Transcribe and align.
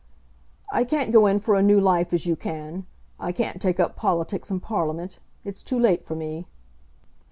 "I 0.73 0.83
can't 0.83 1.11
go 1.11 1.27
in 1.27 1.37
for 1.37 1.53
a 1.53 1.61
new 1.61 1.79
life 1.79 2.11
as 2.11 2.25
you 2.25 2.35
can. 2.35 2.87
I 3.19 3.31
can't 3.31 3.61
take 3.61 3.79
up 3.79 3.95
politics 3.95 4.49
and 4.49 4.59
Parliament. 4.59 5.19
It's 5.45 5.61
too 5.61 5.77
late 5.77 6.03
for 6.07 6.15
me." 6.15 6.47